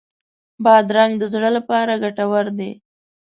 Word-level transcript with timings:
بادرنګ 0.63 1.13
د 1.19 1.23
زړه 1.33 1.49
لپاره 1.57 1.93
ګټور 2.03 2.45
دی. 2.57 2.71